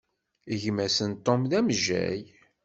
[0.61, 2.21] Gma-s n Tom, d amejjay.